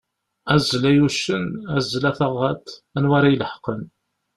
Azzel 0.53 0.83
ay 0.89 0.99
uccen, 1.07 1.45
azzel 1.75 2.03
a 2.09 2.11
taɣaḍt 2.17 2.67
anwa 2.97 3.15
ara 3.17 3.29
ileḥqen. 3.33 3.81